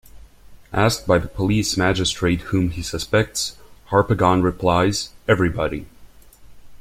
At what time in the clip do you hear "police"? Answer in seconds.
1.27-1.77